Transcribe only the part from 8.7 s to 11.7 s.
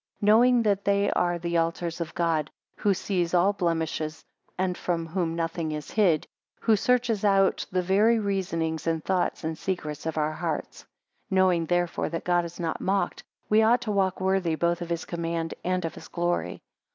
and thoughts, and secrets of our hearts. 9 Knowing